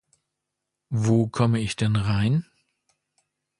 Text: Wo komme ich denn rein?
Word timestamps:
Wo 0.89 1.27
komme 1.27 1.59
ich 1.59 1.75
denn 1.75 1.95
rein? 1.95 2.43